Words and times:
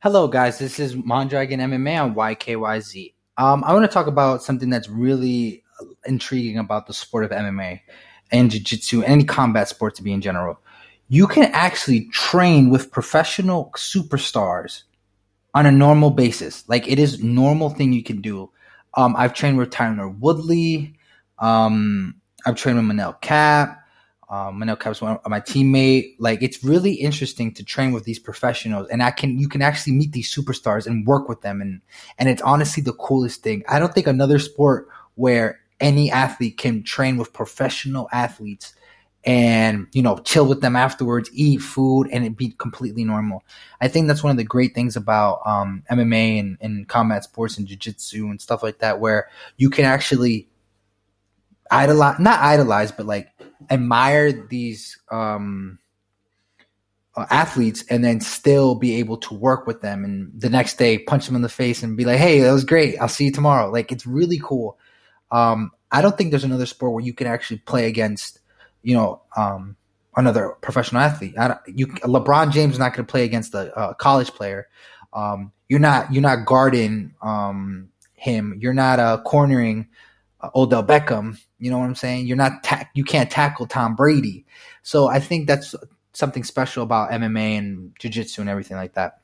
Hello, 0.00 0.28
guys. 0.28 0.60
This 0.60 0.78
is 0.78 0.94
Mondragon 0.94 1.58
MMA 1.58 2.00
on 2.00 2.14
YKYZ. 2.14 3.14
Um, 3.36 3.64
I 3.64 3.72
want 3.72 3.84
to 3.84 3.92
talk 3.92 4.06
about 4.06 4.44
something 4.44 4.70
that's 4.70 4.88
really 4.88 5.64
intriguing 6.06 6.56
about 6.56 6.86
the 6.86 6.94
sport 6.94 7.24
of 7.24 7.32
MMA 7.32 7.80
and 8.30 8.48
jiu-jitsu, 8.48 9.02
any 9.02 9.24
combat 9.24 9.66
sport 9.68 9.96
to 9.96 10.04
be 10.04 10.12
in 10.12 10.20
general. 10.20 10.60
You 11.08 11.26
can 11.26 11.50
actually 11.52 12.08
train 12.10 12.70
with 12.70 12.92
professional 12.92 13.72
superstars 13.74 14.84
on 15.52 15.66
a 15.66 15.72
normal 15.72 16.12
basis. 16.12 16.62
Like 16.68 16.86
it 16.86 17.00
is 17.00 17.20
normal 17.20 17.70
thing 17.70 17.92
you 17.92 18.04
can 18.04 18.20
do. 18.20 18.52
Um, 18.94 19.16
I've 19.18 19.34
trained 19.34 19.58
with 19.58 19.70
Tyron 19.70 20.20
Woodley. 20.20 20.94
Um, 21.40 22.20
I've 22.46 22.54
trained 22.54 22.78
with 22.78 22.86
Manel 22.96 23.20
Kape 23.20 23.76
um, 24.30 24.60
Manel 24.60 24.78
Kape's 24.78 25.00
one 25.00 25.18
my 25.26 25.40
teammate. 25.40 26.14
Like 26.18 26.42
it's 26.42 26.62
really 26.62 26.92
interesting 26.92 27.52
to 27.54 27.64
train 27.64 27.92
with 27.92 28.04
these 28.04 28.18
professionals, 28.18 28.88
and 28.88 29.02
I 29.02 29.10
can 29.10 29.38
you 29.38 29.48
can 29.48 29.62
actually 29.62 29.94
meet 29.94 30.12
these 30.12 30.32
superstars 30.32 30.86
and 30.86 31.06
work 31.06 31.28
with 31.28 31.40
them, 31.40 31.60
and 31.60 31.80
and 32.18 32.28
it's 32.28 32.42
honestly 32.42 32.82
the 32.82 32.92
coolest 32.92 33.42
thing. 33.42 33.64
I 33.68 33.78
don't 33.78 33.94
think 33.94 34.06
another 34.06 34.38
sport 34.38 34.88
where 35.14 35.60
any 35.80 36.10
athlete 36.10 36.58
can 36.58 36.82
train 36.82 37.16
with 37.16 37.32
professional 37.32 38.08
athletes 38.12 38.74
and 39.24 39.86
you 39.92 40.02
know 40.02 40.18
chill 40.18 40.46
with 40.46 40.60
them 40.60 40.76
afterwards, 40.76 41.30
eat 41.32 41.58
food, 41.62 42.08
and 42.12 42.24
it 42.24 42.36
be 42.36 42.50
completely 42.50 43.04
normal. 43.04 43.44
I 43.80 43.88
think 43.88 44.08
that's 44.08 44.22
one 44.22 44.30
of 44.30 44.36
the 44.36 44.44
great 44.44 44.74
things 44.74 44.94
about 44.94 45.40
um, 45.46 45.84
MMA 45.90 46.38
and, 46.38 46.58
and 46.60 46.86
combat 46.86 47.24
sports 47.24 47.56
and 47.56 47.66
jiu-jitsu 47.66 48.28
and 48.28 48.40
stuff 48.40 48.62
like 48.62 48.78
that, 48.80 49.00
where 49.00 49.28
you 49.56 49.70
can 49.70 49.86
actually 49.86 50.48
idolize, 51.70 52.18
not 52.18 52.40
idolize, 52.40 52.92
but 52.92 53.06
like 53.06 53.28
admire 53.70 54.32
these 54.32 54.98
um, 55.10 55.78
uh, 57.16 57.26
athletes 57.30 57.84
and 57.90 58.04
then 58.04 58.20
still 58.20 58.74
be 58.74 58.96
able 58.96 59.16
to 59.16 59.34
work 59.34 59.66
with 59.66 59.80
them 59.80 60.04
and 60.04 60.30
the 60.40 60.48
next 60.48 60.78
day 60.78 60.98
punch 60.98 61.26
them 61.26 61.36
in 61.36 61.42
the 61.42 61.48
face 61.48 61.82
and 61.82 61.96
be 61.96 62.04
like, 62.04 62.18
hey, 62.18 62.40
that 62.40 62.52
was 62.52 62.64
great. 62.64 62.96
I'll 63.00 63.08
see 63.08 63.24
you 63.24 63.32
tomorrow. 63.32 63.70
Like 63.70 63.90
it's 63.90 64.06
really 64.06 64.38
cool. 64.38 64.78
Um, 65.30 65.72
I 65.90 66.00
don't 66.02 66.16
think 66.16 66.30
there's 66.30 66.44
another 66.44 66.66
sport 66.66 66.92
where 66.92 67.04
you 67.04 67.12
can 67.12 67.26
actually 67.26 67.58
play 67.58 67.86
against, 67.86 68.38
you 68.82 68.94
know, 68.94 69.22
um, 69.36 69.76
another 70.16 70.50
professional 70.60 71.02
athlete. 71.02 71.34
you, 71.66 71.86
LeBron 71.86 72.52
James 72.52 72.74
is 72.74 72.78
not 72.78 72.94
going 72.94 73.06
to 73.06 73.10
play 73.10 73.24
against 73.24 73.54
a, 73.54 73.72
a 73.78 73.94
college 73.94 74.30
player. 74.30 74.68
Um, 75.12 75.52
you're 75.68 75.80
not 75.80 76.12
you're 76.12 76.22
not 76.22 76.46
guarding 76.46 77.14
um, 77.22 77.88
him. 78.14 78.58
You're 78.60 78.74
not 78.74 79.00
uh, 79.00 79.18
cornering 79.24 79.88
Uh, 80.40 80.50
Odell 80.54 80.84
Beckham. 80.84 81.38
You 81.58 81.70
know 81.70 81.78
what 81.78 81.86
I'm 81.86 81.94
saying? 81.94 82.26
You're 82.26 82.36
not 82.36 82.62
ta- 82.62 82.88
you 82.94 83.04
can't 83.04 83.30
tackle 83.30 83.66
Tom 83.66 83.96
Brady. 83.96 84.46
So 84.82 85.08
I 85.08 85.20
think 85.20 85.46
that's 85.46 85.74
something 86.12 86.44
special 86.44 86.82
about 86.82 87.10
MMA 87.10 87.58
and 87.58 87.92
jiu-jitsu 87.98 88.40
and 88.40 88.50
everything 88.50 88.76
like 88.76 88.94
that. 88.94 89.20